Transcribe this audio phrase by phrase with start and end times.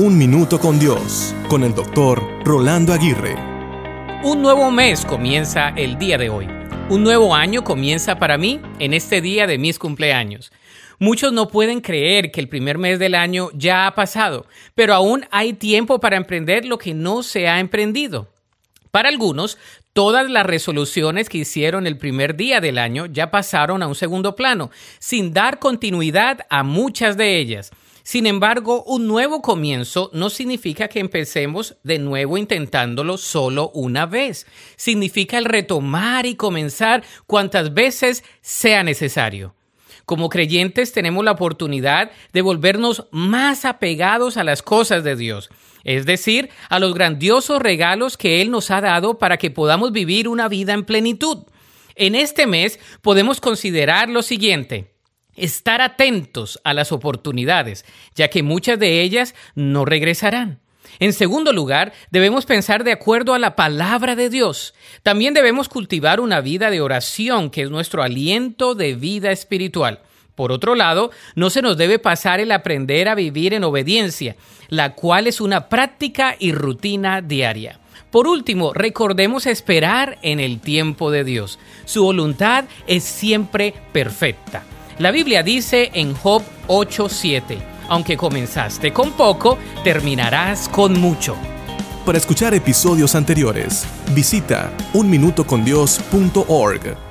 [0.00, 3.34] Un Minuto con Dios, con el doctor Rolando Aguirre.
[4.22, 6.46] Un nuevo mes comienza el día de hoy.
[6.88, 10.52] Un nuevo año comienza para mí en este día de mis cumpleaños.
[11.00, 15.26] Muchos no pueden creer que el primer mes del año ya ha pasado, pero aún
[15.32, 18.28] hay tiempo para emprender lo que no se ha emprendido.
[18.92, 19.58] Para algunos,
[19.94, 24.36] todas las resoluciones que hicieron el primer día del año ya pasaron a un segundo
[24.36, 24.70] plano,
[25.00, 27.72] sin dar continuidad a muchas de ellas.
[28.08, 34.46] Sin embargo, un nuevo comienzo no significa que empecemos de nuevo intentándolo solo una vez.
[34.76, 39.54] Significa el retomar y comenzar cuantas veces sea necesario.
[40.06, 45.50] Como creyentes tenemos la oportunidad de volvernos más apegados a las cosas de Dios,
[45.84, 50.28] es decir, a los grandiosos regalos que Él nos ha dado para que podamos vivir
[50.28, 51.44] una vida en plenitud.
[51.94, 54.97] En este mes podemos considerar lo siguiente
[55.38, 57.84] estar atentos a las oportunidades,
[58.14, 60.60] ya que muchas de ellas no regresarán.
[61.00, 64.74] En segundo lugar, debemos pensar de acuerdo a la palabra de Dios.
[65.02, 70.00] También debemos cultivar una vida de oración, que es nuestro aliento de vida espiritual.
[70.34, 74.36] Por otro lado, no se nos debe pasar el aprender a vivir en obediencia,
[74.68, 77.80] la cual es una práctica y rutina diaria.
[78.10, 81.58] Por último, recordemos esperar en el tiempo de Dios.
[81.84, 84.64] Su voluntad es siempre perfecta.
[84.98, 87.56] La Biblia dice en Job 8:7,
[87.88, 91.36] aunque comenzaste con poco, terminarás con mucho.
[92.04, 97.07] Para escuchar episodios anteriores, visita unminutocondios.org.